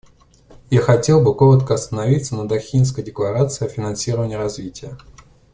[0.71, 4.97] Я хотел бы коротко остановиться на Дохинской декларации о финансировании развития.